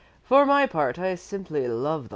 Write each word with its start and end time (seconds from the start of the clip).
For 0.23 0.47
my 0.47 0.65
part, 0.65 0.97
I 0.97 1.13
simply 1.13 1.67
love 1.67 2.05
them." 2.05 2.09